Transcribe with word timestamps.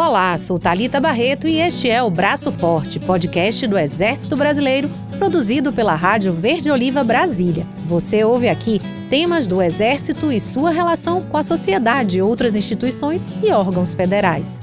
Olá, 0.00 0.38
sou 0.38 0.58
Talita 0.58 0.98
Barreto 0.98 1.46
e 1.46 1.58
este 1.58 1.90
é 1.90 2.02
o 2.02 2.08
Braço 2.08 2.50
Forte, 2.50 2.98
podcast 2.98 3.66
do 3.66 3.76
Exército 3.76 4.34
Brasileiro, 4.34 4.90
produzido 5.18 5.74
pela 5.74 5.94
Rádio 5.94 6.32
Verde 6.32 6.70
Oliva 6.70 7.04
Brasília. 7.04 7.66
Você 7.84 8.24
ouve 8.24 8.48
aqui 8.48 8.80
temas 9.10 9.46
do 9.46 9.60
Exército 9.60 10.32
e 10.32 10.40
sua 10.40 10.70
relação 10.70 11.20
com 11.20 11.36
a 11.36 11.42
sociedade, 11.42 12.22
outras 12.22 12.56
instituições 12.56 13.30
e 13.42 13.52
órgãos 13.52 13.94
federais. 13.94 14.58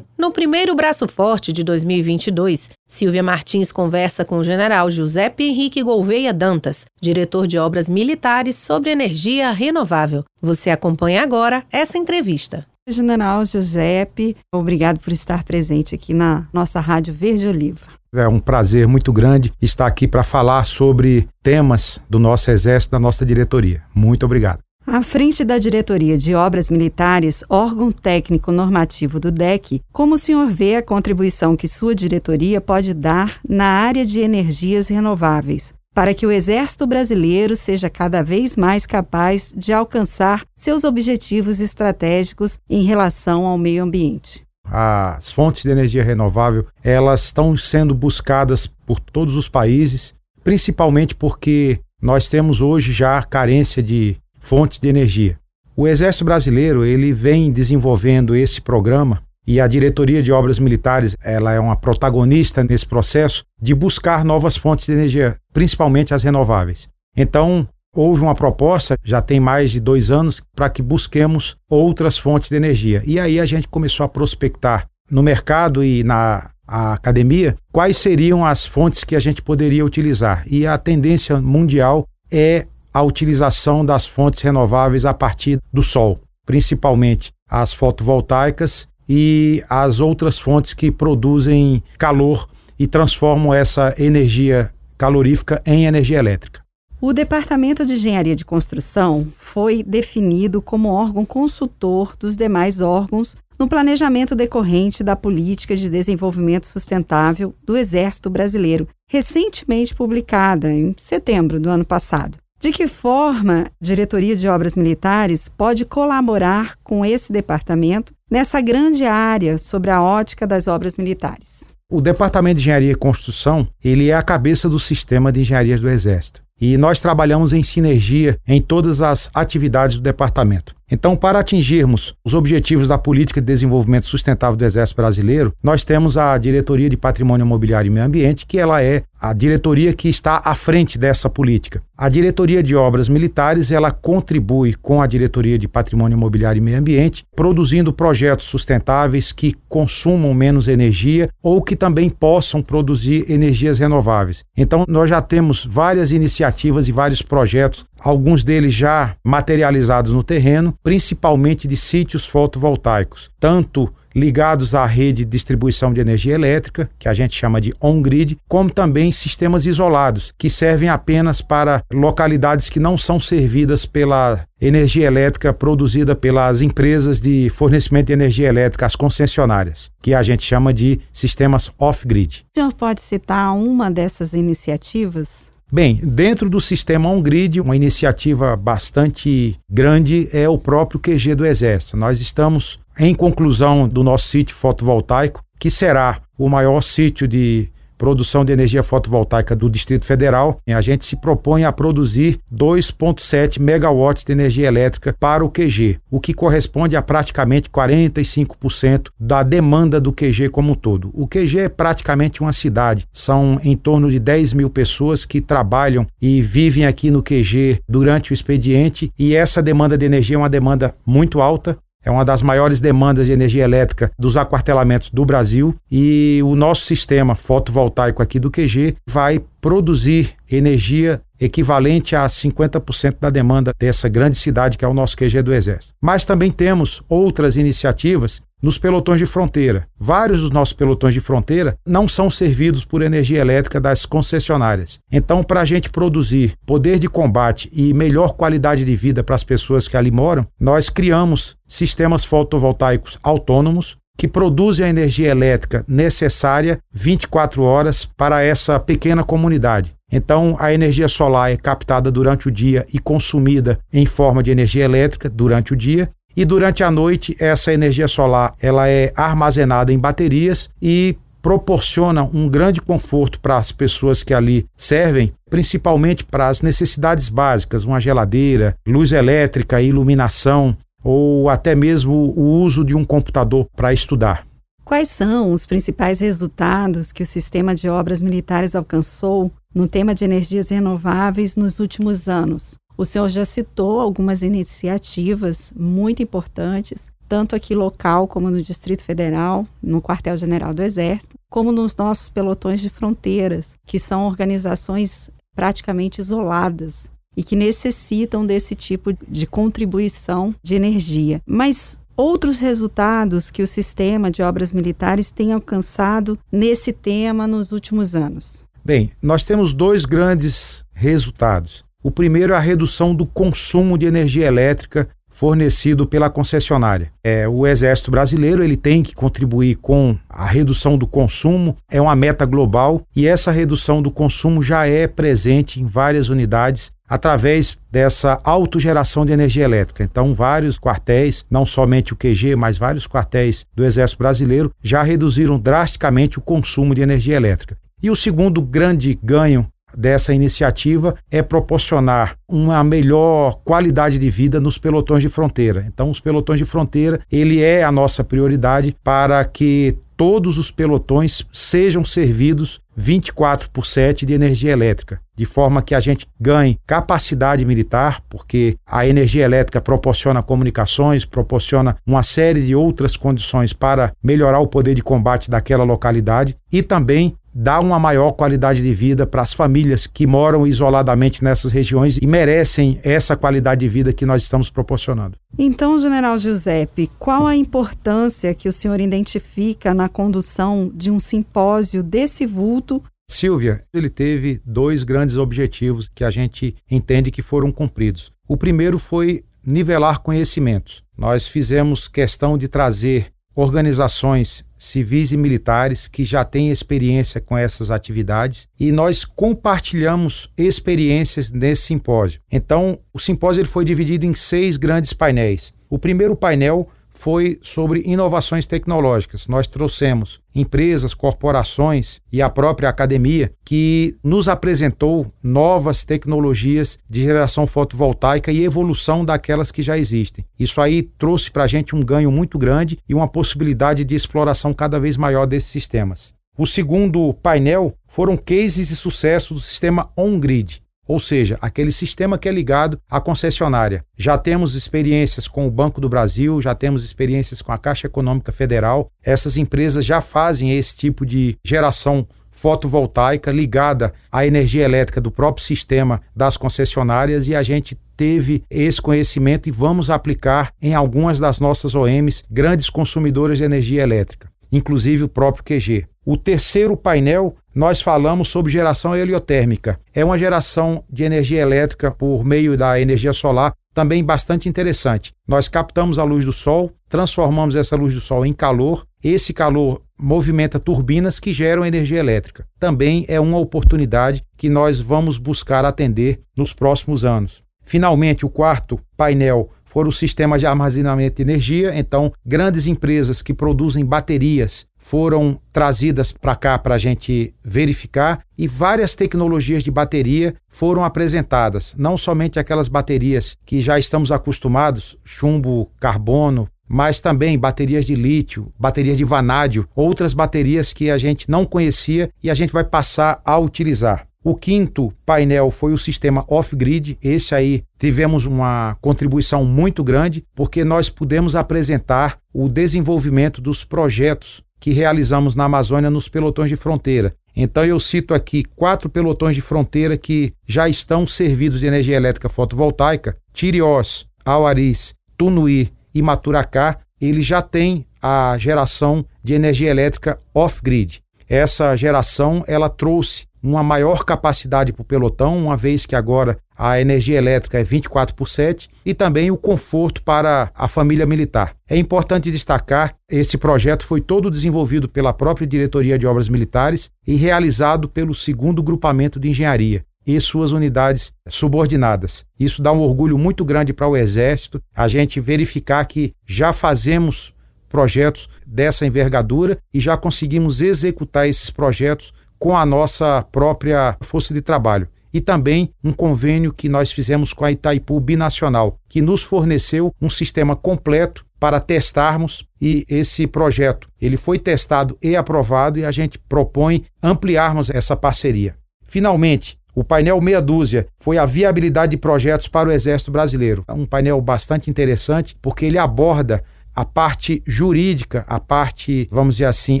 No 0.18 0.32
primeiro 0.32 0.74
Braço 0.74 1.06
Forte 1.06 1.52
de 1.52 1.62
2022, 1.62 2.70
Silvia 2.88 3.22
Martins 3.22 3.70
conversa 3.70 4.24
com 4.24 4.38
o 4.38 4.44
general 4.44 4.90
Giuseppe 4.90 5.44
Henrique 5.44 5.84
Gouveia 5.84 6.32
Dantas, 6.32 6.84
diretor 7.00 7.46
de 7.46 7.56
obras 7.58 7.88
militares 7.88 8.56
sobre 8.56 8.90
energia 8.90 9.52
renovável. 9.52 10.24
Você 10.42 10.68
acompanha 10.68 11.22
agora 11.22 11.62
essa 11.70 11.96
entrevista. 11.96 12.66
General 12.86 13.42
Giuseppe, 13.46 14.36
obrigado 14.54 15.00
por 15.00 15.10
estar 15.10 15.42
presente 15.42 15.94
aqui 15.94 16.12
na 16.12 16.46
nossa 16.52 16.80
Rádio 16.80 17.14
Verde 17.14 17.48
Oliva. 17.48 17.86
É 18.14 18.28
um 18.28 18.38
prazer 18.38 18.86
muito 18.86 19.10
grande 19.10 19.50
estar 19.60 19.86
aqui 19.86 20.06
para 20.06 20.22
falar 20.22 20.64
sobre 20.64 21.26
temas 21.42 21.98
do 22.10 22.18
nosso 22.18 22.50
Exército, 22.50 22.92
da 22.92 22.98
nossa 22.98 23.24
diretoria. 23.24 23.82
Muito 23.94 24.26
obrigado. 24.26 24.58
À 24.86 25.00
frente 25.00 25.42
da 25.44 25.56
Diretoria 25.56 26.16
de 26.18 26.34
Obras 26.34 26.70
Militares, 26.70 27.42
órgão 27.48 27.90
técnico 27.90 28.52
normativo 28.52 29.18
do 29.18 29.32
DEC, 29.32 29.80
como 29.90 30.16
o 30.16 30.18
senhor 30.18 30.46
vê 30.46 30.76
a 30.76 30.82
contribuição 30.82 31.56
que 31.56 31.66
sua 31.66 31.94
diretoria 31.94 32.60
pode 32.60 32.92
dar 32.92 33.38
na 33.48 33.64
área 33.64 34.04
de 34.04 34.20
energias 34.20 34.88
renováveis, 34.88 35.72
para 35.94 36.12
que 36.12 36.26
o 36.26 36.32
Exército 36.32 36.86
Brasileiro 36.86 37.54
seja 37.54 37.88
cada 37.88 38.22
vez 38.22 38.56
mais 38.56 38.84
capaz 38.84 39.54
de 39.56 39.72
alcançar 39.72 40.44
seus 40.56 40.82
objetivos 40.82 41.60
estratégicos 41.60 42.58
em 42.68 42.82
relação 42.82 43.46
ao 43.46 43.56
meio 43.56 43.84
ambiente. 43.84 44.44
As 44.64 45.30
fontes 45.30 45.62
de 45.62 45.70
energia 45.70 46.02
renovável, 46.02 46.66
elas 46.82 47.24
estão 47.26 47.56
sendo 47.56 47.94
buscadas 47.94 48.66
por 48.84 48.98
todos 48.98 49.36
os 49.36 49.48
países, 49.48 50.14
principalmente 50.42 51.14
porque 51.14 51.78
nós 52.02 52.28
temos 52.28 52.60
hoje 52.60 52.92
já 52.92 53.22
carência 53.22 53.82
de 53.82 54.16
fontes 54.40 54.80
de 54.80 54.88
energia. 54.88 55.38
O 55.76 55.86
Exército 55.86 56.24
Brasileiro, 56.24 56.84
ele 56.84 57.12
vem 57.12 57.52
desenvolvendo 57.52 58.34
esse 58.34 58.60
programa 58.60 59.23
e 59.46 59.60
a 59.60 59.66
diretoria 59.66 60.22
de 60.22 60.32
obras 60.32 60.58
militares 60.58 61.16
ela 61.22 61.52
é 61.52 61.60
uma 61.60 61.76
protagonista 61.76 62.64
nesse 62.64 62.86
processo 62.86 63.44
de 63.60 63.74
buscar 63.74 64.24
novas 64.24 64.56
fontes 64.56 64.86
de 64.86 64.92
energia, 64.92 65.36
principalmente 65.52 66.14
as 66.14 66.22
renováveis. 66.22 66.88
Então 67.16 67.68
houve 67.94 68.22
uma 68.22 68.34
proposta 68.34 68.96
já 69.04 69.22
tem 69.22 69.38
mais 69.38 69.70
de 69.70 69.80
dois 69.80 70.10
anos 70.10 70.42
para 70.54 70.68
que 70.68 70.82
busquemos 70.82 71.56
outras 71.68 72.18
fontes 72.18 72.48
de 72.48 72.56
energia 72.56 73.02
e 73.06 73.20
aí 73.20 73.38
a 73.38 73.46
gente 73.46 73.68
começou 73.68 74.04
a 74.04 74.08
prospectar 74.08 74.86
no 75.10 75.22
mercado 75.22 75.84
e 75.84 76.02
na 76.02 76.50
academia 76.66 77.56
quais 77.70 77.96
seriam 77.96 78.44
as 78.44 78.66
fontes 78.66 79.04
que 79.04 79.14
a 79.14 79.20
gente 79.20 79.42
poderia 79.42 79.84
utilizar 79.84 80.42
e 80.46 80.66
a 80.66 80.76
tendência 80.76 81.40
mundial 81.40 82.06
é 82.32 82.66
a 82.92 83.02
utilização 83.02 83.84
das 83.84 84.06
fontes 84.06 84.40
renováveis 84.40 85.04
a 85.04 85.12
partir 85.12 85.58
do 85.72 85.82
sol, 85.82 86.20
principalmente 86.46 87.30
as 87.48 87.74
fotovoltaicas 87.74 88.88
e 89.08 89.62
as 89.68 90.00
outras 90.00 90.38
fontes 90.38 90.74
que 90.74 90.90
produzem 90.90 91.82
calor 91.98 92.48
e 92.78 92.86
transformam 92.86 93.52
essa 93.52 93.94
energia 93.98 94.70
calorífica 94.96 95.62
em 95.66 95.86
energia 95.86 96.18
elétrica. 96.18 96.64
O 97.00 97.12
Departamento 97.12 97.84
de 97.84 97.94
Engenharia 97.94 98.34
de 98.34 98.46
Construção 98.46 99.30
foi 99.36 99.82
definido 99.82 100.62
como 100.62 100.88
órgão 100.88 101.24
consultor 101.24 102.16
dos 102.18 102.34
demais 102.34 102.80
órgãos 102.80 103.36
no 103.58 103.68
planejamento 103.68 104.34
decorrente 104.34 105.04
da 105.04 105.14
Política 105.14 105.76
de 105.76 105.90
Desenvolvimento 105.90 106.66
Sustentável 106.66 107.54
do 107.62 107.76
Exército 107.76 108.30
Brasileiro, 108.30 108.88
recentemente 109.08 109.94
publicada 109.94 110.72
em 110.72 110.94
setembro 110.96 111.60
do 111.60 111.68
ano 111.68 111.84
passado. 111.84 112.38
De 112.58 112.72
que 112.72 112.88
forma 112.88 113.66
a 113.66 113.70
Diretoria 113.78 114.34
de 114.34 114.48
Obras 114.48 114.74
Militares 114.74 115.48
pode 115.48 115.84
colaborar 115.84 116.74
com 116.82 117.04
esse 117.04 117.30
departamento 117.30 118.14
nessa 118.34 118.60
grande 118.60 119.04
área 119.04 119.56
sobre 119.58 119.92
a 119.92 120.02
ótica 120.02 120.44
das 120.44 120.66
obras 120.66 120.96
militares? 120.96 121.62
O 121.88 122.00
Departamento 122.00 122.56
de 122.56 122.62
Engenharia 122.62 122.90
e 122.90 122.96
Construção, 122.96 123.64
ele 123.82 124.08
é 124.08 124.14
a 124.14 124.22
cabeça 124.22 124.68
do 124.68 124.80
sistema 124.80 125.30
de 125.30 125.42
engenharia 125.42 125.78
do 125.78 125.88
Exército. 125.88 126.42
E 126.60 126.76
nós 126.76 127.00
trabalhamos 127.00 127.52
em 127.52 127.62
sinergia 127.62 128.36
em 128.44 128.60
todas 128.60 129.00
as 129.02 129.30
atividades 129.32 129.98
do 129.98 130.02
departamento. 130.02 130.74
Então, 130.90 131.16
para 131.16 131.38
atingirmos 131.38 132.14
os 132.24 132.34
objetivos 132.34 132.88
da 132.88 132.98
Política 132.98 133.40
de 133.40 133.46
Desenvolvimento 133.46 134.06
Sustentável 134.06 134.56
do 134.56 134.64
Exército 134.64 134.96
Brasileiro, 134.96 135.52
nós 135.62 135.84
temos 135.84 136.18
a 136.18 136.36
Diretoria 136.36 136.90
de 136.90 136.96
Patrimônio 136.96 137.44
Imobiliário 137.44 137.88
e 137.88 137.90
Meio 137.90 138.06
Ambiente, 138.06 138.44
que 138.46 138.58
ela 138.58 138.82
é 138.82 139.02
a 139.20 139.32
diretoria 139.32 139.94
que 139.94 140.08
está 140.08 140.42
à 140.44 140.54
frente 140.54 140.98
dessa 140.98 141.30
política. 141.30 141.82
A 141.96 142.08
Diretoria 142.10 142.62
de 142.62 142.76
Obras 142.76 143.08
Militares, 143.08 143.72
ela 143.72 143.90
contribui 143.90 144.74
com 144.74 145.00
a 145.00 145.06
Diretoria 145.06 145.58
de 145.58 145.66
Patrimônio 145.66 146.16
Imobiliário 146.16 146.58
e 146.58 146.60
Meio 146.60 146.78
Ambiente, 146.78 147.24
produzindo 147.34 147.92
projetos 147.92 148.44
sustentáveis 148.46 149.32
que 149.32 149.54
consumam 149.68 150.34
menos 150.34 150.68
energia 150.68 151.30
ou 151.42 151.62
que 151.62 151.76
também 151.76 152.10
possam 152.10 152.60
produzir 152.60 153.24
energias 153.30 153.78
renováveis. 153.78 154.44
Então, 154.56 154.84
nós 154.86 155.08
já 155.08 155.22
temos 155.22 155.64
várias 155.64 156.12
iniciativas 156.12 156.88
e 156.88 156.92
vários 156.92 157.22
projetos, 157.22 157.86
alguns 157.98 158.44
deles 158.44 158.74
já 158.74 159.14
materializados 159.24 160.12
no 160.12 160.22
terreno, 160.22 160.73
principalmente 160.84 161.66
de 161.66 161.76
sítios 161.76 162.26
fotovoltaicos, 162.26 163.30
tanto 163.40 163.92
ligados 164.14 164.74
à 164.74 164.86
rede 164.86 165.24
de 165.24 165.30
distribuição 165.30 165.92
de 165.92 166.00
energia 166.00 166.34
elétrica, 166.34 166.88
que 166.98 167.08
a 167.08 167.14
gente 167.14 167.34
chama 167.34 167.60
de 167.60 167.74
on-grid, 167.82 168.36
como 168.46 168.70
também 168.70 169.10
sistemas 169.10 169.66
isolados, 169.66 170.32
que 170.38 170.48
servem 170.48 170.88
apenas 170.88 171.40
para 171.40 171.82
localidades 171.92 172.68
que 172.68 172.78
não 172.78 172.96
são 172.96 173.18
servidas 173.18 173.86
pela 173.86 174.44
energia 174.60 175.06
elétrica 175.06 175.52
produzida 175.52 176.14
pelas 176.14 176.62
empresas 176.62 177.20
de 177.20 177.48
fornecimento 177.50 178.06
de 178.06 178.12
energia 178.12 178.48
elétrica, 178.48 178.86
as 178.86 178.94
concessionárias, 178.94 179.90
que 180.00 180.14
a 180.14 180.22
gente 180.22 180.44
chama 180.44 180.72
de 180.72 181.00
sistemas 181.12 181.70
off-grid. 181.78 182.44
O 182.54 182.60
senhor 182.60 182.72
pode 182.72 183.00
citar 183.00 183.52
uma 183.56 183.90
dessas 183.90 184.32
iniciativas? 184.32 185.53
Bem, 185.72 185.96
dentro 186.04 186.48
do 186.48 186.60
sistema 186.60 187.08
on-grid, 187.08 187.60
uma 187.60 187.74
iniciativa 187.74 188.54
bastante 188.56 189.58
grande 189.68 190.28
é 190.32 190.48
o 190.48 190.58
próprio 190.58 191.00
QG 191.00 191.34
do 191.34 191.44
Exército. 191.44 191.96
Nós 191.96 192.20
estamos 192.20 192.78
em 192.98 193.14
conclusão 193.14 193.88
do 193.88 194.04
nosso 194.04 194.28
sítio 194.28 194.54
fotovoltaico, 194.54 195.42
que 195.58 195.70
será 195.70 196.20
o 196.38 196.48
maior 196.48 196.80
sítio 196.80 197.26
de 197.26 197.68
produção 197.96 198.44
de 198.44 198.52
energia 198.52 198.82
fotovoltaica 198.82 199.54
do 199.54 199.70
Distrito 199.70 200.04
Federal, 200.04 200.60
a 200.66 200.80
gente 200.80 201.04
se 201.04 201.16
propõe 201.16 201.64
a 201.64 201.72
produzir 201.72 202.38
2,7 202.52 203.60
megawatts 203.60 204.24
de 204.24 204.32
energia 204.32 204.66
elétrica 204.66 205.14
para 205.18 205.44
o 205.44 205.50
QG, 205.50 205.98
o 206.10 206.20
que 206.20 206.34
corresponde 206.34 206.96
a 206.96 207.02
praticamente 207.02 207.70
45% 207.70 209.08
da 209.18 209.42
demanda 209.42 210.00
do 210.00 210.12
QG 210.12 210.48
como 210.50 210.72
um 210.72 210.74
todo. 210.74 211.10
O 211.12 211.26
QG 211.26 211.60
é 211.60 211.68
praticamente 211.68 212.40
uma 212.40 212.52
cidade, 212.52 213.06
são 213.12 213.60
em 213.62 213.76
torno 213.76 214.10
de 214.10 214.18
10 214.18 214.54
mil 214.54 214.70
pessoas 214.70 215.24
que 215.24 215.40
trabalham 215.40 216.06
e 216.20 216.42
vivem 216.42 216.86
aqui 216.86 217.10
no 217.10 217.22
QG 217.22 217.80
durante 217.88 218.32
o 218.32 218.34
expediente 218.34 219.12
e 219.18 219.34
essa 219.34 219.62
demanda 219.62 219.96
de 219.96 220.04
energia 220.04 220.36
é 220.36 220.38
uma 220.38 220.48
demanda 220.48 220.94
muito 221.06 221.40
alta, 221.40 221.78
é 222.04 222.10
uma 222.10 222.24
das 222.24 222.42
maiores 222.42 222.80
demandas 222.80 223.26
de 223.26 223.32
energia 223.32 223.64
elétrica 223.64 224.10
dos 224.18 224.36
aquartelamentos 224.36 225.10
do 225.10 225.24
Brasil. 225.24 225.74
E 225.90 226.40
o 226.44 226.54
nosso 226.54 226.82
sistema 226.82 227.34
fotovoltaico 227.34 228.22
aqui 228.22 228.38
do 228.38 228.50
QG 228.50 228.96
vai 229.06 229.40
produzir 229.64 230.34
energia 230.50 231.22
equivalente 231.40 232.14
a 232.14 232.26
50% 232.26 233.16
da 233.18 233.30
demanda 233.30 233.72
dessa 233.80 234.10
grande 234.10 234.36
cidade 234.36 234.76
que 234.76 234.84
é 234.84 234.88
o 234.88 234.92
nosso 234.92 235.16
QG 235.16 235.40
do 235.40 235.54
Exército. 235.54 235.94
Mas 236.02 236.26
também 236.26 236.50
temos 236.50 237.02
outras 237.08 237.56
iniciativas 237.56 238.42
nos 238.62 238.78
pelotões 238.78 239.20
de 239.20 239.24
fronteira. 239.24 239.86
Vários 239.98 240.42
dos 240.42 240.50
nossos 240.50 240.74
pelotões 240.74 241.14
de 241.14 241.20
fronteira 241.20 241.78
não 241.86 242.06
são 242.06 242.28
servidos 242.28 242.84
por 242.84 243.00
energia 243.00 243.40
elétrica 243.40 243.80
das 243.80 244.04
concessionárias. 244.04 244.98
Então, 245.10 245.42
para 245.42 245.62
a 245.62 245.64
gente 245.64 245.88
produzir 245.88 246.52
poder 246.66 246.98
de 246.98 247.08
combate 247.08 247.70
e 247.72 247.94
melhor 247.94 248.34
qualidade 248.34 248.84
de 248.84 248.94
vida 248.94 249.24
para 249.24 249.34
as 249.34 249.44
pessoas 249.44 249.88
que 249.88 249.96
ali 249.96 250.10
moram, 250.10 250.46
nós 250.60 250.90
criamos 250.90 251.56
sistemas 251.66 252.22
fotovoltaicos 252.22 253.18
autônomos 253.22 253.96
que 254.16 254.28
produzem 254.28 254.86
a 254.86 254.88
energia 254.88 255.30
elétrica 255.30 255.84
necessária 255.88 256.78
24 256.92 257.62
horas 257.62 258.08
para 258.16 258.42
essa 258.42 258.78
pequena 258.78 259.24
comunidade. 259.24 259.92
Então, 260.10 260.56
a 260.60 260.72
energia 260.72 261.08
solar 261.08 261.50
é 261.50 261.56
captada 261.56 262.10
durante 262.10 262.46
o 262.48 262.50
dia 262.50 262.86
e 262.92 262.98
consumida 262.98 263.78
em 263.92 264.06
forma 264.06 264.42
de 264.42 264.50
energia 264.50 264.84
elétrica 264.84 265.28
durante 265.28 265.72
o 265.72 265.76
dia, 265.76 266.08
e 266.36 266.44
durante 266.44 266.82
a 266.82 266.90
noite 266.90 267.36
essa 267.40 267.72
energia 267.72 268.08
solar 268.08 268.54
ela 268.60 268.88
é 268.88 269.12
armazenada 269.16 269.92
em 269.92 269.98
baterias 269.98 270.68
e 270.82 271.16
proporciona 271.40 272.22
um 272.22 272.48
grande 272.48 272.80
conforto 272.80 273.38
para 273.38 273.58
as 273.58 273.70
pessoas 273.70 274.22
que 274.22 274.32
ali 274.32 274.64
servem, 274.76 275.30
principalmente 275.50 276.24
para 276.24 276.48
as 276.48 276.62
necessidades 276.62 277.28
básicas, 277.28 277.84
uma 277.84 278.00
geladeira, 278.00 278.74
luz 278.86 279.12
elétrica, 279.12 279.82
iluminação 279.82 280.74
ou 281.04 281.50
até 281.50 281.74
mesmo 281.74 282.32
o 282.34 282.62
uso 282.62 282.82
de 282.82 282.96
um 282.96 283.04
computador 283.04 283.66
para 283.76 283.92
estudar. 283.92 284.46
Quais 284.84 285.08
são 285.08 285.52
os 285.52 285.64
principais 285.64 286.20
resultados 286.20 287.12
que 287.12 287.22
o 287.22 287.26
sistema 287.26 287.74
de 287.74 287.88
obras 287.88 288.20
militares 288.20 288.74
alcançou 288.74 289.50
no 289.74 289.86
tema 289.86 290.14
de 290.14 290.24
energias 290.24 290.70
renováveis 290.70 291.56
nos 291.56 291.78
últimos 291.78 292.28
anos? 292.28 292.74
O 292.96 293.04
senhor 293.04 293.28
já 293.28 293.44
citou 293.44 294.00
algumas 294.00 294.42
iniciativas 294.42 295.72
muito 295.74 296.22
importantes, 296.22 297.10
tanto 297.28 297.56
aqui 297.56 297.74
local 297.74 298.28
como 298.28 298.50
no 298.50 298.62
Distrito 298.62 299.02
Federal, 299.02 299.66
no 299.82 300.00
Quartel-General 300.02 300.72
do 300.72 300.82
Exército, 300.82 301.36
como 301.50 301.72
nos 301.72 301.96
nossos 301.96 302.28
pelotões 302.28 302.80
de 302.80 302.90
fronteiras, 302.90 303.76
que 303.86 303.98
são 303.98 304.26
organizações 304.26 305.30
praticamente 305.56 306.20
isoladas 306.20 307.10
e 307.36 307.42
que 307.42 307.56
necessitam 307.56 308.44
desse 308.44 308.74
tipo 308.74 309.12
de 309.28 309.46
contribuição 309.46 310.54
de 310.62 310.74
energia. 310.74 311.40
Mas 311.46 312.00
outros 312.16 312.58
resultados 312.58 313.50
que 313.50 313.62
o 313.62 313.66
sistema 313.66 314.30
de 314.30 314.42
obras 314.42 314.72
militares 314.72 315.30
tem 315.30 315.52
alcançado 315.52 316.38
nesse 316.50 316.92
tema 316.92 317.46
nos 317.46 317.72
últimos 317.72 318.14
anos? 318.14 318.64
Bem, 318.84 319.10
nós 319.22 319.44
temos 319.44 319.72
dois 319.72 320.04
grandes 320.04 320.84
resultados. 320.92 321.84
O 322.02 322.10
primeiro 322.10 322.52
é 322.52 322.56
a 322.56 322.60
redução 322.60 323.14
do 323.14 323.24
consumo 323.24 323.96
de 323.96 324.04
energia 324.04 324.46
elétrica 324.46 325.08
fornecido 325.34 326.06
pela 326.06 326.30
concessionária. 326.30 327.10
É, 327.24 327.48
o 327.48 327.66
Exército 327.66 328.08
Brasileiro 328.08 328.62
ele 328.62 328.76
tem 328.76 329.02
que 329.02 329.16
contribuir 329.16 329.74
com 329.76 330.16
a 330.28 330.44
redução 330.46 330.96
do 330.96 331.08
consumo, 331.08 331.76
é 331.90 332.00
uma 332.00 332.14
meta 332.14 332.46
global 332.46 333.02
e 333.16 333.26
essa 333.26 333.50
redução 333.50 334.00
do 334.00 334.12
consumo 334.12 334.62
já 334.62 334.86
é 334.86 335.08
presente 335.08 335.82
em 335.82 335.86
várias 335.86 336.28
unidades 336.28 336.92
através 337.08 337.78
dessa 337.90 338.40
autogeração 338.44 339.24
de 339.24 339.32
energia 339.32 339.64
elétrica. 339.64 340.02
Então, 340.02 340.34
vários 340.34 340.78
quartéis, 340.78 341.44
não 341.50 341.66
somente 341.66 342.12
o 342.12 342.16
QG, 342.16 342.56
mas 342.56 342.78
vários 342.78 343.06
quartéis 343.06 343.64
do 343.74 343.84
Exército 343.84 344.18
Brasileiro 344.18 344.70
já 344.82 345.02
reduziram 345.02 345.58
drasticamente 345.58 346.38
o 346.38 346.42
consumo 346.42 346.94
de 346.94 347.02
energia 347.02 347.36
elétrica. 347.36 347.76
E 348.02 348.10
o 348.10 348.16
segundo 348.16 348.60
grande 348.60 349.18
ganho 349.22 349.66
dessa 349.96 350.34
iniciativa 350.34 351.14
é 351.30 351.40
proporcionar 351.42 352.36
uma 352.48 352.82
melhor 352.82 353.60
qualidade 353.64 354.18
de 354.18 354.28
vida 354.28 354.60
nos 354.60 354.78
pelotões 354.78 355.22
de 355.22 355.28
fronteira. 355.28 355.84
Então, 355.86 356.10
os 356.10 356.20
pelotões 356.20 356.58
de 356.58 356.64
fronteira, 356.64 357.20
ele 357.30 357.62
é 357.62 357.84
a 357.84 357.92
nossa 357.92 358.24
prioridade 358.24 358.96
para 359.02 359.44
que 359.44 359.96
todos 360.16 360.58
os 360.58 360.70
pelotões 360.70 361.46
sejam 361.52 362.04
servidos 362.04 362.80
24 362.96 363.70
por 363.70 363.84
7 363.84 364.24
de 364.24 364.32
energia 364.32 364.70
elétrica, 364.70 365.20
de 365.36 365.44
forma 365.44 365.82
que 365.82 365.94
a 365.94 366.00
gente 366.00 366.26
ganhe 366.40 366.78
capacidade 366.86 367.64
militar, 367.64 368.20
porque 368.28 368.76
a 368.86 369.06
energia 369.06 369.44
elétrica 369.44 369.80
proporciona 369.80 370.42
comunicações, 370.42 371.24
proporciona 371.24 371.96
uma 372.06 372.22
série 372.22 372.62
de 372.62 372.74
outras 372.74 373.16
condições 373.16 373.72
para 373.72 374.12
melhorar 374.22 374.60
o 374.60 374.66
poder 374.66 374.94
de 374.94 375.02
combate 375.02 375.50
daquela 375.50 375.84
localidade 375.84 376.56
e 376.72 376.82
também 376.82 377.36
dá 377.54 377.78
uma 377.78 377.98
maior 377.98 378.32
qualidade 378.32 378.82
de 378.82 378.92
vida 378.92 379.26
para 379.26 379.42
as 379.42 379.54
famílias 379.54 380.08
que 380.08 380.26
moram 380.26 380.66
isoladamente 380.66 381.44
nessas 381.44 381.70
regiões 381.70 382.18
e 382.20 382.26
merecem 382.26 382.98
essa 383.04 383.36
qualidade 383.36 383.80
de 383.80 383.88
vida 383.88 384.12
que 384.12 384.26
nós 384.26 384.42
estamos 384.42 384.70
proporcionando. 384.70 385.38
Então, 385.56 385.96
General 385.96 386.36
Giuseppe, 386.36 387.08
qual 387.18 387.46
a 387.46 387.54
importância 387.54 388.52
que 388.54 388.68
o 388.68 388.72
senhor 388.72 389.00
identifica 389.00 389.94
na 389.94 390.08
condução 390.08 390.90
de 390.92 391.12
um 391.12 391.20
simpósio 391.20 392.02
desse 392.02 392.44
vulto? 392.44 393.00
Silvia, 393.28 393.82
ele 393.92 394.08
teve 394.08 394.60
dois 394.64 395.02
grandes 395.02 395.36
objetivos 395.36 396.08
que 396.14 396.24
a 396.24 396.30
gente 396.30 396.74
entende 396.90 397.30
que 397.30 397.42
foram 397.42 397.72
cumpridos. 397.72 398.32
O 398.46 398.56
primeiro 398.56 398.98
foi 398.98 399.44
nivelar 399.66 400.20
conhecimentos. 400.20 401.02
Nós 401.16 401.48
fizemos 401.48 402.06
questão 402.06 402.58
de 402.58 402.68
trazer 402.68 403.32
organizações 403.54 404.64
civis 404.76 405.32
e 405.32 405.36
militares 405.36 406.08
que 406.08 406.24
já 406.24 406.44
têm 406.44 406.70
experiência 406.70 407.40
com 407.40 407.56
essas 407.56 407.90
atividades 407.90 408.66
e 408.78 408.90
nós 408.92 409.24
compartilhamos 409.24 410.50
experiências 410.58 411.52
nesse 411.52 411.82
simpósio. 411.82 412.40
Então, 412.50 412.98
o 413.12 413.18
simpósio 413.18 413.60
ele 413.60 413.68
foi 413.68 413.84
dividido 413.84 414.26
em 414.26 414.34
seis 414.34 414.76
grandes 414.76 415.12
painéis. 415.12 415.72
O 415.88 415.98
primeiro 415.98 416.36
painel 416.36 416.88
foi 417.14 417.58
sobre 417.62 418.02
inovações 418.04 418.66
tecnológicas. 418.66 419.46
Nós 419.46 419.68
trouxemos 419.68 420.40
empresas, 420.54 421.14
corporações 421.14 422.20
e 422.32 422.42
a 422.42 422.50
própria 422.50 422.88
academia 422.88 423.52
que 423.64 424.16
nos 424.22 424.48
apresentou 424.48 425.32
novas 425.42 426.04
tecnologias 426.04 426.98
de 427.08 427.22
geração 427.22 427.66
fotovoltaica 427.66 428.52
e 428.52 428.64
evolução 428.64 429.24
daquelas 429.24 429.70
que 429.70 429.82
já 429.82 429.96
existem. 429.96 430.44
Isso 430.58 430.80
aí 430.80 431.02
trouxe 431.02 431.50
para 431.50 431.64
a 431.64 431.68
gente 431.68 431.94
um 431.94 432.00
ganho 432.00 432.30
muito 432.30 432.58
grande 432.58 432.98
e 433.08 433.14
uma 433.14 433.28
possibilidade 433.28 434.04
de 434.04 434.14
exploração 434.14 434.74
cada 434.74 434.98
vez 434.98 435.16
maior 435.16 435.46
desses 435.46 435.70
sistemas. 435.70 436.34
O 436.56 436.66
segundo 436.66 437.32
painel 437.34 437.94
foram 438.06 438.36
cases 438.36 438.88
de 438.88 438.96
sucesso 438.96 439.54
do 439.54 439.60
sistema 439.60 440.08
on-grid 440.16 440.83
ou 441.06 441.18
seja, 441.18 441.58
aquele 441.60 441.92
sistema 441.92 442.38
que 442.38 442.48
é 442.48 442.52
ligado 442.52 442.98
à 443.10 443.20
concessionária. 443.20 444.04
Já 444.16 444.38
temos 444.38 444.74
experiências 444.74 445.46
com 445.46 445.66
o 445.66 445.70
Banco 445.70 446.00
do 446.00 446.08
Brasil, 446.08 446.60
já 446.60 446.74
temos 446.74 447.04
experiências 447.04 447.60
com 447.60 447.72
a 447.72 447.78
Caixa 447.78 448.06
Econômica 448.06 448.52
Federal. 448.52 449.10
Essas 449.22 449.56
empresas 449.56 450.04
já 450.04 450.20
fazem 450.20 450.76
esse 450.76 450.96
tipo 450.96 451.26
de 451.26 451.56
geração 451.64 452.26
fotovoltaica 452.54 453.50
ligada 453.50 454.14
à 454.30 454.46
energia 454.46 454.84
elétrica 454.84 455.20
do 455.20 455.30
próprio 455.30 455.64
sistema 455.64 456.22
das 456.34 456.56
concessionárias 456.56 457.48
e 457.48 457.54
a 457.54 457.62
gente 457.62 457.98
teve 458.16 458.62
esse 458.70 459.02
conhecimento 459.02 459.68
e 459.68 459.72
vamos 459.72 460.08
aplicar 460.08 460.70
em 460.80 460.94
algumas 460.94 461.40
das 461.40 461.58
nossas 461.58 461.96
OMs, 461.96 462.44
grandes 462.48 462.88
consumidoras 462.88 463.58
de 463.58 463.64
energia 463.64 464.02
elétrica, 464.02 464.48
inclusive 464.76 465.24
o 465.24 465.28
próprio 465.28 465.64
QG. 465.64 466.06
O 466.26 466.36
terceiro 466.36 466.96
painel 466.96 467.54
nós 467.74 468.00
falamos 468.00 468.48
sobre 468.48 468.72
geração 468.72 469.16
heliotérmica. 469.16 469.98
É 470.14 470.24
uma 470.24 470.38
geração 470.38 471.04
de 471.10 471.24
energia 471.24 471.60
elétrica 471.60 472.10
por 472.10 472.44
meio 472.44 472.76
da 472.76 473.00
energia 473.00 473.32
solar 473.32 473.74
também 473.94 474.24
bastante 474.24 474.68
interessante. 474.68 475.32
Nós 475.46 475.68
captamos 475.68 476.18
a 476.18 476.24
luz 476.24 476.44
do 476.44 476.52
sol, 476.52 476.90
transformamos 477.08 477.76
essa 477.76 477.94
luz 477.94 478.12
do 478.12 478.20
sol 478.20 478.44
em 478.44 478.52
calor, 478.52 479.06
esse 479.22 479.52
calor 479.52 480.02
movimenta 480.18 480.80
turbinas 480.80 481.38
que 481.38 481.52
geram 481.52 481.86
energia 481.86 482.18
elétrica. 482.18 482.66
Também 482.78 483.24
é 483.28 483.38
uma 483.38 483.58
oportunidade 483.58 484.44
que 484.56 484.68
nós 484.68 485.00
vamos 485.00 485.38
buscar 485.38 485.84
atender 485.84 486.40
nos 486.56 486.74
próximos 486.74 487.24
anos. 487.24 487.63
Finalmente, 487.84 488.46
o 488.46 488.50
quarto 488.50 488.98
painel 489.16 489.70
foram 489.84 490.08
os 490.08 490.18
sistemas 490.18 490.60
de 490.60 490.66
armazenamento 490.66 491.36
de 491.36 491.42
energia. 491.42 491.96
Então, 491.96 492.32
grandes 492.44 492.86
empresas 492.86 493.42
que 493.42 493.54
produzem 493.54 494.04
baterias 494.04 494.86
foram 494.98 495.60
trazidas 495.72 496.32
para 496.32 496.56
cá 496.56 496.78
para 496.78 496.96
a 496.96 496.98
gente 496.98 497.54
verificar 497.62 498.40
e 498.56 498.66
várias 498.66 499.14
tecnologias 499.14 499.84
de 499.84 499.90
bateria 499.90 500.54
foram 500.68 501.04
apresentadas. 501.04 501.94
Não 501.96 502.16
somente 502.16 502.58
aquelas 502.58 502.88
baterias 502.88 503.56
que 503.64 503.80
já 503.80 503.98
estamos 503.98 504.32
acostumados, 504.32 505.16
chumbo, 505.24 505.88
carbono, 506.00 506.66
mas 506.88 507.20
também 507.20 507.58
baterias 507.58 508.06
de 508.06 508.14
lítio, 508.14 508.72
baterias 508.78 509.16
de 509.18 509.24
vanádio, 509.24 509.86
outras 509.94 510.34
baterias 510.34 510.92
que 510.92 511.10
a 511.10 511.18
gente 511.18 511.48
não 511.48 511.64
conhecia 511.64 512.30
e 512.42 512.50
a 512.50 512.54
gente 512.54 512.72
vai 512.72 512.84
passar 512.84 513.40
a 513.44 513.58
utilizar. 513.58 514.26
O 514.46 514.54
quinto 514.54 515.10
painel 515.24 515.70
foi 515.70 515.94
o 515.94 515.98
sistema 515.98 516.44
off-grid. 516.46 517.16
Esse 517.22 517.54
aí 517.54 517.82
tivemos 517.98 518.44
uma 518.44 518.94
contribuição 519.00 519.64
muito 519.64 520.04
grande, 520.04 520.44
porque 520.54 520.84
nós 520.84 521.08
pudemos 521.08 521.56
apresentar 521.56 522.36
o 522.52 522.68
desenvolvimento 522.68 523.62
dos 523.62 523.86
projetos 523.86 524.62
que 524.78 524.90
realizamos 524.90 525.54
na 525.54 525.64
Amazônia 525.64 526.10
nos 526.10 526.28
pelotões 526.28 526.68
de 526.68 526.76
fronteira. 526.76 527.34
Então 527.56 527.86
eu 527.86 527.98
cito 527.98 528.34
aqui 528.34 528.62
quatro 528.76 529.08
pelotões 529.08 529.54
de 529.54 529.62
fronteira 529.62 530.14
que 530.14 530.52
já 530.68 530.90
estão 530.90 531.26
servidos 531.26 531.80
de 531.80 531.86
energia 531.86 532.16
elétrica 532.16 532.50
fotovoltaica: 532.50 533.38
Tiriós, 533.54 534.26
Auaris, 534.44 535.14
Tunuí 535.38 535.90
e 536.14 536.20
Maturacá. 536.20 536.98
Ele 537.18 537.40
já 537.40 537.62
tem 537.62 538.04
a 538.20 538.56
geração 538.58 539.24
de 539.42 539.54
energia 539.54 539.88
elétrica 539.88 540.38
off-grid. 540.52 541.22
Essa 541.48 541.96
geração 541.96 542.62
ela 542.66 542.90
trouxe 542.90 543.46
uma 543.70 543.82
maior 543.82 544.24
capacidade 544.24 544.92
para 544.92 545.00
o 545.00 545.04
pelotão, 545.04 545.56
uma 545.56 545.76
vez 545.76 546.04
que 546.04 546.14
agora 546.14 546.58
a 546.76 547.00
energia 547.00 547.38
elétrica 547.38 547.78
é 547.78 547.84
24 547.84 548.34
por 548.34 548.48
7 548.48 548.90
e 549.06 549.14
também 549.14 549.50
o 549.50 549.56
conforto 549.56 550.22
para 550.22 550.70
a 550.74 550.86
família 550.86 551.24
militar. 551.24 551.74
É 551.88 551.96
importante 551.96 552.50
destacar 552.50 553.14
esse 553.30 553.56
projeto 553.56 554.04
foi 554.04 554.20
todo 554.20 554.50
desenvolvido 554.50 555.08
pela 555.08 555.32
própria 555.32 555.66
Diretoria 555.66 556.18
de 556.18 556.26
Obras 556.26 556.48
Militares 556.48 557.10
e 557.26 557.36
realizado 557.36 558.08
pelo 558.08 558.34
segundo 558.34 558.82
grupamento 558.82 559.40
de 559.40 559.48
engenharia 559.48 560.04
e 560.26 560.38
suas 560.40 560.72
unidades 560.72 561.32
subordinadas. 561.48 562.44
Isso 562.58 562.82
dá 562.82 562.92
um 562.92 563.00
orgulho 563.00 563.38
muito 563.38 563.64
grande 563.64 563.92
para 563.92 564.08
o 564.08 564.16
Exército, 564.16 564.80
a 564.94 565.08
gente 565.08 565.40
verificar 565.40 566.04
que 566.06 566.32
já 566.46 566.72
fazemos 566.72 567.54
projetos 567.88 568.48
dessa 568.66 569.06
envergadura 569.06 569.78
e 569.92 570.00
já 570.00 570.16
conseguimos 570.16 570.80
executar 570.82 571.48
esses 571.48 571.70
projetos 571.70 572.32
com 572.64 572.74
a 572.74 572.86
nossa 572.86 573.44
própria 573.52 574.16
força 574.22 574.54
de 574.54 574.62
trabalho. 574.62 575.06
e 575.34 575.40
também 575.40 575.90
um 576.02 576.12
convênio 576.12 576.72
que 576.72 576.88
nós 576.88 577.10
fizemos 577.10 577.52
com 577.52 577.64
a 577.64 577.72
Itaipu 577.72 578.20
Binacional, 578.20 578.96
que 579.08 579.20
nos 579.20 579.42
forneceu 579.42 580.14
um 580.22 580.30
sistema 580.30 580.76
completo 580.76 581.44
para 581.58 581.80
testarmos 581.80 582.64
e 582.80 583.04
esse 583.08 583.48
projeto 583.48 584.08
ele 584.20 584.36
foi 584.36 584.60
testado 584.60 585.18
e 585.20 585.34
aprovado 585.34 585.98
e 585.98 586.04
a 586.04 586.12
gente 586.12 586.38
propõe 586.38 587.04
ampliarmos 587.20 587.90
essa 587.90 588.14
parceria. 588.14 588.76
Finalmente, 589.04 589.76
o 589.92 590.04
painel 590.04 590.40
meia 590.40 590.62
dúzia 590.62 591.06
foi 591.18 591.36
a 591.36 591.44
viabilidade 591.44 592.12
de 592.12 592.16
projetos 592.16 592.68
para 592.68 592.88
o 592.88 592.92
Exército 592.92 593.32
Brasileiro. 593.32 593.84
É 593.88 593.92
um 593.92 594.06
painel 594.06 594.40
bastante 594.40 594.88
interessante 594.88 595.56
porque 595.60 595.84
ele 595.84 595.98
aborda 595.98 596.62
a 596.94 597.04
parte 597.04 597.62
jurídica, 597.66 598.44
a 598.46 598.60
parte, 598.60 599.28
vamos 599.30 599.56
dizer 599.56 599.66
assim, 599.66 600.00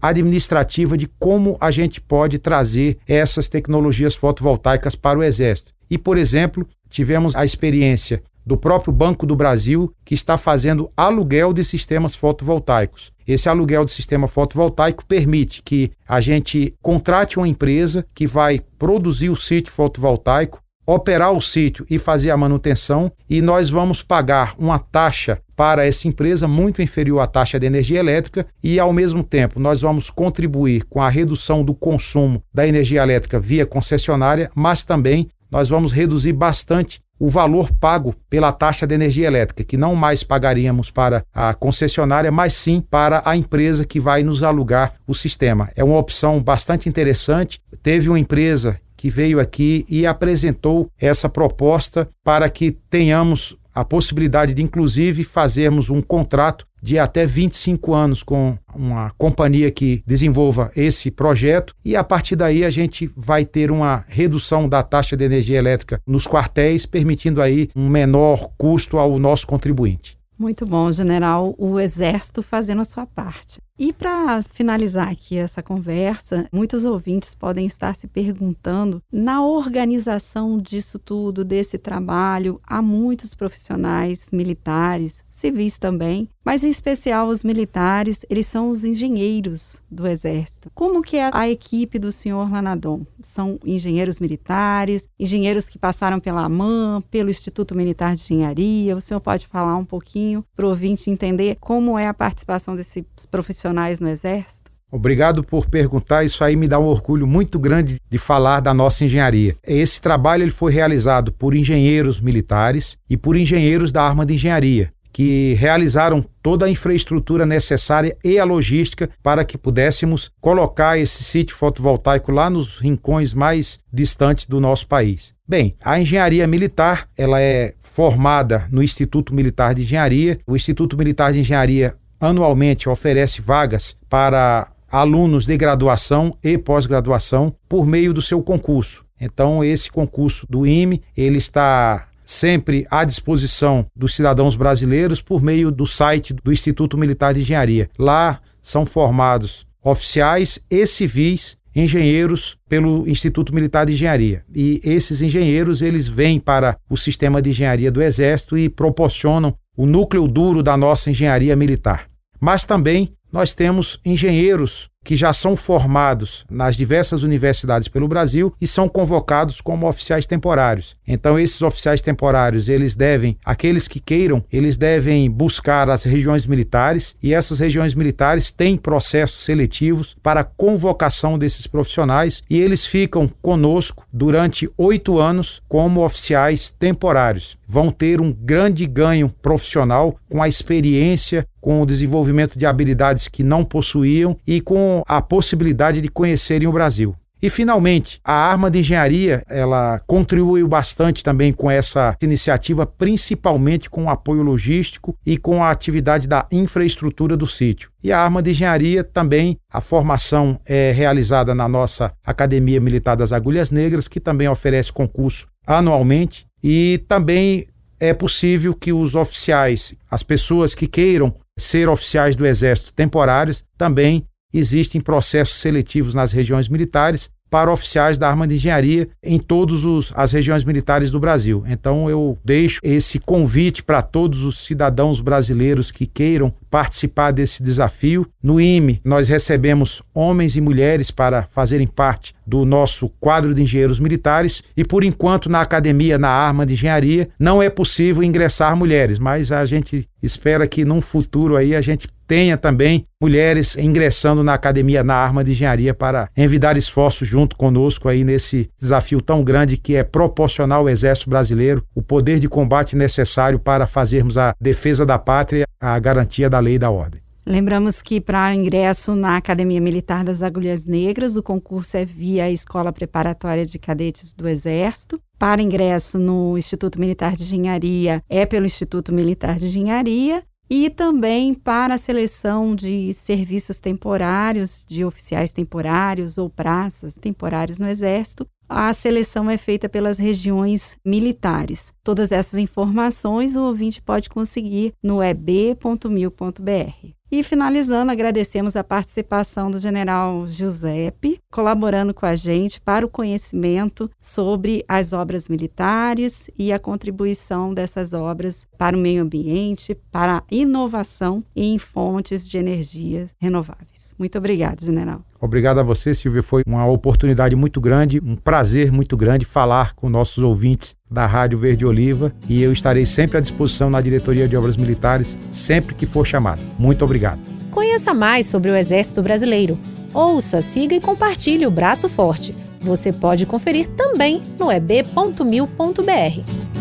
administrativa 0.00 0.96
de 0.96 1.08
como 1.18 1.56
a 1.60 1.70
gente 1.70 2.00
pode 2.00 2.38
trazer 2.38 2.98
essas 3.06 3.48
tecnologias 3.48 4.14
fotovoltaicas 4.14 4.94
para 4.94 5.18
o 5.18 5.22
Exército. 5.22 5.72
E, 5.90 5.98
por 5.98 6.16
exemplo, 6.16 6.66
tivemos 6.88 7.36
a 7.36 7.44
experiência 7.44 8.22
do 8.48 8.56
próprio 8.56 8.92
Banco 8.92 9.26
do 9.26 9.36
Brasil, 9.36 9.92
que 10.06 10.14
está 10.14 10.38
fazendo 10.38 10.88
aluguel 10.96 11.52
de 11.52 11.62
sistemas 11.62 12.14
fotovoltaicos. 12.16 13.12
Esse 13.26 13.46
aluguel 13.46 13.84
de 13.84 13.90
sistema 13.90 14.26
fotovoltaico 14.26 15.04
permite 15.04 15.62
que 15.62 15.90
a 16.08 16.18
gente 16.18 16.74
contrate 16.80 17.38
uma 17.38 17.46
empresa 17.46 18.06
que 18.14 18.26
vai 18.26 18.58
produzir 18.78 19.28
o 19.28 19.36
sítio 19.36 19.70
fotovoltaico, 19.70 20.62
operar 20.88 21.32
o 21.32 21.40
sítio 21.40 21.84
e 21.90 21.98
fazer 21.98 22.30
a 22.30 22.36
manutenção, 22.36 23.12
e 23.28 23.42
nós 23.42 23.68
vamos 23.68 24.02
pagar 24.02 24.54
uma 24.58 24.78
taxa 24.78 25.38
para 25.54 25.86
essa 25.86 26.08
empresa 26.08 26.48
muito 26.48 26.80
inferior 26.80 27.20
à 27.20 27.26
taxa 27.26 27.60
de 27.60 27.66
energia 27.66 27.98
elétrica 28.00 28.46
e, 28.64 28.80
ao 28.80 28.90
mesmo 28.90 29.22
tempo, 29.22 29.60
nós 29.60 29.82
vamos 29.82 30.08
contribuir 30.08 30.84
com 30.84 31.02
a 31.02 31.10
redução 31.10 31.62
do 31.62 31.74
consumo 31.74 32.42
da 32.54 32.66
energia 32.66 33.02
elétrica 33.02 33.38
via 33.38 33.66
concessionária, 33.66 34.50
mas 34.54 34.82
também 34.82 35.28
nós 35.50 35.68
vamos 35.68 35.92
reduzir 35.92 36.32
bastante 36.32 37.00
o 37.20 37.28
valor 37.28 37.70
pago 37.78 38.14
pela 38.30 38.50
taxa 38.50 38.86
de 38.86 38.94
energia 38.94 39.26
elétrica, 39.26 39.64
que 39.64 39.76
não 39.76 39.94
mais 39.94 40.22
pagaríamos 40.22 40.90
para 40.90 41.22
a 41.34 41.52
concessionária, 41.52 42.30
mas 42.30 42.54
sim 42.54 42.80
para 42.80 43.20
a 43.26 43.36
empresa 43.36 43.84
que 43.84 44.00
vai 44.00 44.22
nos 44.22 44.42
alugar 44.42 44.94
o 45.06 45.14
sistema. 45.14 45.68
É 45.76 45.84
uma 45.84 45.98
opção 45.98 46.40
bastante 46.40 46.88
interessante. 46.88 47.60
Teve 47.82 48.08
uma 48.08 48.18
empresa 48.18 48.80
que 48.98 49.08
veio 49.08 49.38
aqui 49.38 49.86
e 49.88 50.04
apresentou 50.04 50.90
essa 51.00 51.28
proposta 51.28 52.08
para 52.24 52.50
que 52.50 52.72
tenhamos 52.90 53.56
a 53.72 53.84
possibilidade 53.84 54.52
de, 54.52 54.62
inclusive, 54.62 55.22
fazermos 55.22 55.88
um 55.88 56.02
contrato 56.02 56.66
de 56.82 56.98
até 56.98 57.24
25 57.24 57.94
anos 57.94 58.24
com 58.24 58.58
uma 58.74 59.12
companhia 59.16 59.70
que 59.70 60.02
desenvolva 60.04 60.72
esse 60.74 61.12
projeto 61.12 61.74
e 61.84 61.94
a 61.94 62.02
partir 62.02 62.34
daí 62.34 62.64
a 62.64 62.70
gente 62.70 63.08
vai 63.16 63.44
ter 63.44 63.70
uma 63.70 64.04
redução 64.08 64.68
da 64.68 64.82
taxa 64.82 65.16
de 65.16 65.24
energia 65.24 65.58
elétrica 65.58 66.00
nos 66.04 66.26
quartéis, 66.26 66.84
permitindo 66.86 67.40
aí 67.40 67.68
um 67.74 67.88
menor 67.88 68.50
custo 68.58 68.98
ao 68.98 69.16
nosso 69.16 69.46
contribuinte. 69.46 70.18
Muito 70.36 70.66
bom, 70.66 70.90
general, 70.90 71.54
o 71.56 71.78
Exército 71.78 72.42
fazendo 72.42 72.80
a 72.80 72.84
sua 72.84 73.06
parte. 73.06 73.60
E 73.78 73.92
para 73.92 74.42
finalizar 74.42 75.08
aqui 75.08 75.36
essa 75.36 75.62
conversa, 75.62 76.48
muitos 76.52 76.84
ouvintes 76.84 77.32
podem 77.32 77.64
estar 77.64 77.94
se 77.94 78.08
perguntando: 78.08 79.00
na 79.12 79.44
organização 79.44 80.58
disso 80.58 80.98
tudo, 80.98 81.44
desse 81.44 81.78
trabalho, 81.78 82.60
há 82.66 82.82
muitos 82.82 83.34
profissionais 83.34 84.30
militares, 84.32 85.22
civis 85.30 85.78
também, 85.78 86.28
mas 86.44 86.64
em 86.64 86.70
especial 86.70 87.28
os 87.28 87.44
militares, 87.44 88.24
eles 88.28 88.46
são 88.46 88.68
os 88.68 88.84
engenheiros 88.84 89.80
do 89.88 90.06
Exército. 90.08 90.70
Como 90.74 91.02
que 91.02 91.18
é 91.18 91.30
a 91.32 91.48
equipe 91.48 91.98
do 91.98 92.10
senhor 92.10 92.50
Lanadon? 92.50 93.06
São 93.22 93.60
engenheiros 93.64 94.18
militares, 94.18 95.06
engenheiros 95.20 95.68
que 95.68 95.78
passaram 95.78 96.18
pela 96.18 96.44
AMAN, 96.44 97.02
pelo 97.10 97.30
Instituto 97.30 97.76
Militar 97.76 98.16
de 98.16 98.22
Engenharia. 98.22 98.96
O 98.96 99.00
senhor 99.00 99.20
pode 99.20 99.46
falar 99.46 99.76
um 99.76 99.84
pouquinho 99.84 100.42
para 100.56 100.66
o 100.66 100.70
ouvinte 100.70 101.10
entender 101.10 101.58
como 101.60 101.98
é 101.98 102.08
a 102.08 102.14
participação 102.14 102.74
desses 102.74 103.04
profissionais 103.30 103.67
profissionais 103.68 104.00
no 104.00 104.08
Exército? 104.08 104.70
Obrigado 104.90 105.44
por 105.44 105.68
perguntar. 105.68 106.24
Isso 106.24 106.42
aí 106.42 106.56
me 106.56 106.66
dá 106.66 106.78
um 106.78 106.86
orgulho 106.86 107.26
muito 107.26 107.58
grande 107.58 107.96
de 108.08 108.18
falar 108.18 108.60
da 108.60 108.72
nossa 108.72 109.04
engenharia. 109.04 109.54
Esse 109.62 110.00
trabalho 110.00 110.42
ele 110.42 110.50
foi 110.50 110.72
realizado 110.72 111.30
por 111.30 111.54
engenheiros 111.54 112.20
militares 112.20 112.96
e 113.08 113.16
por 113.16 113.36
engenheiros 113.36 113.92
da 113.92 114.02
arma 114.02 114.24
de 114.24 114.34
engenharia, 114.34 114.90
que 115.12 115.52
realizaram 115.54 116.24
toda 116.42 116.64
a 116.64 116.70
infraestrutura 116.70 117.44
necessária 117.44 118.16
e 118.24 118.38
a 118.38 118.44
logística 118.44 119.10
para 119.22 119.44
que 119.44 119.58
pudéssemos 119.58 120.30
colocar 120.40 120.98
esse 120.98 121.22
sítio 121.22 121.54
fotovoltaico 121.54 122.32
lá 122.32 122.48
nos 122.48 122.78
rincões 122.78 123.34
mais 123.34 123.78
distantes 123.92 124.46
do 124.46 124.58
nosso 124.58 124.88
país. 124.88 125.34
Bem, 125.46 125.74
a 125.84 126.00
engenharia 126.00 126.46
militar, 126.46 127.08
ela 127.16 127.40
é 127.40 127.74
formada 127.78 128.66
no 128.70 128.82
Instituto 128.82 129.34
Militar 129.34 129.74
de 129.74 129.82
Engenharia. 129.82 130.38
O 130.46 130.54
Instituto 130.54 130.96
Militar 130.96 131.32
de 131.32 131.40
Engenharia 131.40 131.94
anualmente 132.20 132.88
oferece 132.88 133.40
vagas 133.40 133.96
para 134.08 134.70
alunos 134.90 135.46
de 135.46 135.56
graduação 135.56 136.36
e 136.42 136.56
pós-graduação 136.56 137.54
por 137.68 137.86
meio 137.86 138.12
do 138.12 138.22
seu 138.22 138.42
concurso. 138.42 139.04
Então, 139.20 139.64
esse 139.64 139.90
concurso 139.90 140.46
do 140.48 140.66
IME, 140.66 141.02
ele 141.16 141.38
está 141.38 142.08
sempre 142.24 142.86
à 142.90 143.04
disposição 143.04 143.86
dos 143.96 144.14
cidadãos 144.14 144.54
brasileiros 144.54 145.22
por 145.22 145.42
meio 145.42 145.70
do 145.70 145.86
site 145.86 146.34
do 146.34 146.52
Instituto 146.52 146.96
Militar 146.96 147.34
de 147.34 147.40
Engenharia. 147.40 147.90
Lá 147.98 148.40
são 148.60 148.84
formados 148.84 149.66
oficiais 149.82 150.58
e 150.70 150.86
civis 150.86 151.56
engenheiros 151.78 152.56
pelo 152.68 153.08
Instituto 153.08 153.54
Militar 153.54 153.86
de 153.86 153.92
Engenharia. 153.92 154.44
E 154.54 154.80
esses 154.82 155.22
engenheiros, 155.22 155.80
eles 155.80 156.08
vêm 156.08 156.40
para 156.40 156.76
o 156.90 156.96
sistema 156.96 157.40
de 157.40 157.50
engenharia 157.50 157.90
do 157.90 158.02
Exército 158.02 158.58
e 158.58 158.68
proporcionam 158.68 159.54
o 159.76 159.86
núcleo 159.86 160.26
duro 160.26 160.62
da 160.62 160.76
nossa 160.76 161.10
engenharia 161.10 161.54
militar. 161.54 162.08
Mas 162.40 162.64
também 162.64 163.12
nós 163.32 163.54
temos 163.54 164.00
engenheiros 164.04 164.88
que 165.04 165.16
já 165.16 165.32
são 165.32 165.56
formados 165.56 166.44
nas 166.50 166.76
diversas 166.76 167.22
universidades 167.22 167.88
pelo 167.88 168.06
Brasil 168.06 168.52
e 168.60 168.66
são 168.66 168.88
convocados 168.88 169.60
como 169.60 169.88
oficiais 169.88 170.26
temporários. 170.26 170.94
Então 171.06 171.38
esses 171.38 171.62
oficiais 171.62 172.02
temporários, 172.02 172.68
eles 172.68 172.94
devem, 172.94 173.38
aqueles 173.44 173.88
que 173.88 174.00
queiram, 174.00 174.44
eles 174.52 174.76
devem 174.76 175.30
buscar 175.30 175.88
as 175.88 176.04
regiões 176.04 176.46
militares 176.46 177.16
e 177.22 177.32
essas 177.32 177.58
regiões 177.58 177.94
militares 177.94 178.50
têm 178.50 178.76
processos 178.76 179.44
seletivos 179.44 180.16
para 180.22 180.44
convocação 180.44 181.38
desses 181.38 181.66
profissionais 181.66 182.42
e 182.50 182.60
eles 182.60 182.84
ficam 182.84 183.30
conosco 183.40 184.06
durante 184.12 184.68
oito 184.76 185.18
anos 185.18 185.62
como 185.68 186.04
oficiais 186.04 186.70
temporários. 186.70 187.56
Vão 187.66 187.90
ter 187.90 188.20
um 188.20 188.32
grande 188.32 188.86
ganho 188.86 189.28
profissional 189.42 190.16
com 190.28 190.42
a 190.42 190.48
experiência, 190.48 191.46
com 191.60 191.82
o 191.82 191.86
desenvolvimento 191.86 192.58
de 192.58 192.64
habilidades 192.64 193.28
que 193.28 193.42
não 193.42 193.64
possuíam 193.64 194.36
e 194.46 194.60
com 194.60 194.87
a 195.06 195.20
possibilidade 195.20 196.00
de 196.00 196.08
conhecerem 196.08 196.68
o 196.68 196.72
Brasil. 196.72 197.14
E 197.40 197.48
finalmente, 197.48 198.20
a 198.24 198.32
arma 198.32 198.68
de 198.68 198.80
engenharia, 198.80 199.44
ela 199.48 200.00
contribuiu 200.08 200.66
bastante 200.66 201.22
também 201.22 201.52
com 201.52 201.70
essa 201.70 202.16
iniciativa, 202.20 202.84
principalmente 202.84 203.88
com 203.88 204.04
o 204.04 204.10
apoio 204.10 204.42
logístico 204.42 205.16
e 205.24 205.36
com 205.36 205.62
a 205.62 205.70
atividade 205.70 206.26
da 206.26 206.46
infraestrutura 206.50 207.36
do 207.36 207.46
sítio. 207.46 207.90
E 208.02 208.10
a 208.10 208.20
arma 208.20 208.42
de 208.42 208.50
engenharia 208.50 209.04
também, 209.04 209.56
a 209.72 209.80
formação 209.80 210.58
é 210.66 210.90
realizada 210.90 211.54
na 211.54 211.68
nossa 211.68 212.12
Academia 212.26 212.80
Militar 212.80 213.16
das 213.16 213.32
Agulhas 213.32 213.70
Negras, 213.70 214.08
que 214.08 214.18
também 214.18 214.48
oferece 214.48 214.92
concurso 214.92 215.46
anualmente 215.64 216.44
e 216.62 217.04
também 217.06 217.68
é 218.00 218.12
possível 218.12 218.74
que 218.74 218.92
os 218.92 219.14
oficiais, 219.14 219.94
as 220.10 220.22
pessoas 220.24 220.74
que 220.74 220.86
queiram 220.86 221.34
ser 221.56 221.88
oficiais 221.88 222.34
do 222.34 222.46
Exército 222.46 222.92
temporários, 222.92 223.64
também 223.76 224.24
existem 224.52 225.00
processos 225.00 225.58
seletivos 225.58 226.14
nas 226.14 226.32
regiões 226.32 226.68
militares 226.68 227.30
para 227.50 227.72
oficiais 227.72 228.18
da 228.18 228.28
arma 228.28 228.46
de 228.46 228.54
engenharia 228.54 229.08
em 229.22 229.38
todas 229.38 230.12
as 230.14 230.32
regiões 230.32 230.64
militares 230.64 231.10
do 231.10 231.20
Brasil. 231.20 231.64
Então 231.66 232.08
eu 232.08 232.38
deixo 232.44 232.80
esse 232.82 233.18
convite 233.18 233.82
para 233.82 234.02
todos 234.02 234.42
os 234.42 234.66
cidadãos 234.66 235.20
brasileiros 235.20 235.90
que 235.90 236.06
queiram 236.06 236.52
participar 236.70 237.30
desse 237.30 237.62
desafio. 237.62 238.26
No 238.42 238.60
IME, 238.60 239.00
nós 239.04 239.28
recebemos 239.28 240.02
homens 240.14 240.56
e 240.56 240.60
mulheres 240.60 241.10
para 241.10 241.44
fazerem 241.44 241.86
parte 241.86 242.34
do 242.46 242.64
nosso 242.64 243.08
quadro 243.20 243.54
de 243.54 243.62
engenheiros 243.62 244.00
militares 244.00 244.62
e 244.76 244.84
por 244.84 245.04
enquanto 245.04 245.48
na 245.48 245.60
academia 245.60 246.18
na 246.18 246.30
arma 246.30 246.64
de 246.64 246.74
engenharia 246.74 247.28
não 247.38 247.62
é 247.62 247.70
possível 247.70 248.22
ingressar 248.22 248.76
mulheres, 248.76 249.18
mas 249.18 249.52
a 249.52 249.64
gente 249.64 250.06
espera 250.22 250.66
que 250.66 250.84
num 250.84 251.00
futuro 251.00 251.56
aí 251.56 251.74
a 251.74 251.80
gente 251.80 252.08
tenha 252.28 252.58
também 252.58 253.06
mulheres 253.20 253.76
ingressando 253.76 254.44
na 254.44 254.52
academia 254.52 255.02
na 255.02 255.14
arma 255.14 255.42
de 255.42 255.52
engenharia 255.52 255.94
para 255.94 256.28
envidar 256.36 256.76
esforços 256.76 257.26
junto 257.26 257.56
conosco 257.56 258.06
aí 258.06 258.22
nesse 258.22 258.68
desafio 258.78 259.22
tão 259.22 259.42
grande 259.42 259.78
que 259.78 259.96
é 259.96 260.04
proporcionar 260.04 260.78
ao 260.78 260.88
exército 260.88 261.30
brasileiro 261.30 261.82
o 261.94 262.02
poder 262.02 262.38
de 262.38 262.46
combate 262.46 262.94
necessário 262.94 263.58
para 263.58 263.86
fazermos 263.86 264.36
a 264.36 264.54
defesa 264.60 265.06
da 265.06 265.18
pátria, 265.18 265.66
a 265.80 265.98
garantia 265.98 266.50
da 266.50 266.58
lei 266.58 266.74
e 266.74 266.78
da 266.78 266.90
ordem. 266.90 267.22
Lembramos 267.46 268.02
que 268.02 268.20
para 268.20 268.54
ingresso 268.54 269.14
na 269.14 269.38
Academia 269.38 269.80
Militar 269.80 270.22
das 270.22 270.42
Agulhas 270.42 270.84
Negras, 270.84 271.34
o 271.34 271.42
concurso 271.42 271.96
é 271.96 272.04
via 272.04 272.50
Escola 272.50 272.92
Preparatória 272.92 273.64
de 273.64 273.78
Cadetes 273.78 274.34
do 274.34 274.46
Exército. 274.46 275.18
Para 275.38 275.62
ingresso 275.62 276.18
no 276.18 276.58
Instituto 276.58 277.00
Militar 277.00 277.34
de 277.34 277.44
Engenharia, 277.44 278.22
é 278.28 278.44
pelo 278.44 278.66
Instituto 278.66 279.14
Militar 279.14 279.56
de 279.56 279.64
Engenharia. 279.64 280.42
E 280.70 280.90
também 280.90 281.54
para 281.54 281.94
a 281.94 281.98
seleção 281.98 282.74
de 282.74 283.14
serviços 283.14 283.80
temporários, 283.80 284.84
de 284.86 285.04
oficiais 285.04 285.50
temporários 285.50 286.36
ou 286.36 286.50
praças 286.50 287.14
temporários 287.14 287.78
no 287.78 287.88
Exército, 287.88 288.46
a 288.68 288.92
seleção 288.92 289.48
é 289.48 289.56
feita 289.56 289.88
pelas 289.88 290.18
regiões 290.18 290.94
militares. 291.02 291.94
Todas 292.04 292.32
essas 292.32 292.60
informações 292.60 293.56
o 293.56 293.62
ouvinte 293.62 294.02
pode 294.02 294.28
conseguir 294.28 294.92
no 295.02 295.22
eb.mil.br. 295.22 297.17
E 297.30 297.42
finalizando, 297.42 298.10
agradecemos 298.10 298.74
a 298.74 298.82
participação 298.82 299.70
do 299.70 299.78
general 299.78 300.48
Giuseppe, 300.48 301.38
colaborando 301.50 302.14
com 302.14 302.24
a 302.24 302.34
gente 302.34 302.80
para 302.80 303.04
o 303.04 303.08
conhecimento 303.08 304.10
sobre 304.18 304.82
as 304.88 305.12
obras 305.12 305.46
militares 305.46 306.50
e 306.58 306.72
a 306.72 306.78
contribuição 306.78 307.74
dessas 307.74 308.14
obras 308.14 308.66
para 308.78 308.96
o 308.96 309.00
meio 309.00 309.22
ambiente, 309.22 309.94
para 310.10 310.38
a 310.38 310.42
inovação 310.50 311.44
em 311.54 311.78
fontes 311.78 312.48
de 312.48 312.56
energia 312.56 313.28
renováveis. 313.38 314.14
Muito 314.18 314.38
obrigado, 314.38 314.82
general. 314.82 315.22
Obrigado 315.40 315.78
a 315.78 315.82
você, 315.82 316.12
Silvia. 316.12 316.42
Foi 316.42 316.62
uma 316.66 316.86
oportunidade 316.86 317.54
muito 317.54 317.80
grande, 317.80 318.20
um 318.24 318.34
prazer 318.34 318.90
muito 318.90 319.16
grande 319.16 319.44
falar 319.44 319.94
com 319.94 320.08
nossos 320.08 320.42
ouvintes 320.42 320.96
da 321.10 321.26
Rádio 321.26 321.58
Verde 321.58 321.86
Oliva 321.86 322.32
e 322.48 322.62
eu 322.62 322.72
estarei 322.72 323.06
sempre 323.06 323.38
à 323.38 323.40
disposição 323.40 323.88
na 323.88 324.00
Diretoria 324.00 324.48
de 324.48 324.56
Obras 324.56 324.76
Militares, 324.76 325.36
sempre 325.50 325.94
que 325.94 326.06
for 326.06 326.26
chamado. 326.26 326.60
Muito 326.78 327.04
obrigado. 327.04 327.38
Conheça 327.70 328.12
mais 328.12 328.46
sobre 328.46 328.70
o 328.70 328.76
Exército 328.76 329.22
Brasileiro. 329.22 329.78
Ouça, 330.12 330.60
siga 330.60 330.94
e 330.94 331.00
compartilhe 331.00 331.66
o 331.66 331.70
Braço 331.70 332.08
Forte. 332.08 332.54
Você 332.80 333.12
pode 333.12 333.46
conferir 333.46 333.86
também 333.88 334.42
no 334.58 334.70
eb.mil.br. 334.70 336.77